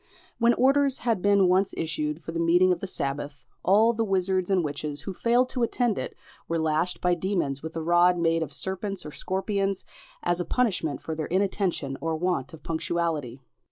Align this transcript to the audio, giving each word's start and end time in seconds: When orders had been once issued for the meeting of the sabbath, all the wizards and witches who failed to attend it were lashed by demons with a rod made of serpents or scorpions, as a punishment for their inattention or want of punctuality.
When 0.39 0.55
orders 0.55 0.97
had 0.97 1.21
been 1.21 1.47
once 1.47 1.75
issued 1.77 2.23
for 2.23 2.31
the 2.31 2.39
meeting 2.39 2.71
of 2.71 2.79
the 2.79 2.87
sabbath, 2.87 3.33
all 3.61 3.93
the 3.93 4.03
wizards 4.03 4.49
and 4.49 4.63
witches 4.63 5.01
who 5.01 5.13
failed 5.13 5.47
to 5.49 5.61
attend 5.61 5.99
it 5.99 6.17
were 6.47 6.57
lashed 6.57 7.01
by 7.01 7.13
demons 7.13 7.61
with 7.61 7.75
a 7.75 7.83
rod 7.83 8.17
made 8.17 8.41
of 8.41 8.51
serpents 8.51 9.05
or 9.05 9.11
scorpions, 9.11 9.85
as 10.23 10.39
a 10.39 10.43
punishment 10.45 11.03
for 11.03 11.13
their 11.13 11.27
inattention 11.27 11.97
or 12.01 12.15
want 12.15 12.51
of 12.51 12.63
punctuality. 12.63 13.41